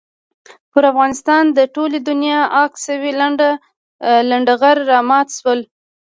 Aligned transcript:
پر 0.71 0.83
افغانستان 0.91 1.43
د 1.57 1.59
ټولې 1.75 1.97
دنیا 2.09 2.39
عاق 2.55 2.73
شوي 2.85 3.11
لنډه 4.31 4.53
غر 4.61 4.77
را 4.89 4.99
مات 5.09 5.27
شول. 5.37 5.59